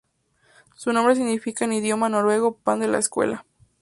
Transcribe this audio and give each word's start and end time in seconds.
Su 0.75 0.91
nombre 0.93 1.15
significa 1.15 1.63
en 1.63 1.73
idioma 1.73 2.09
noruego 2.09 2.57
'pan 2.57 2.79
de 2.79 2.87
la 2.87 2.97
escuela'. 2.97 3.45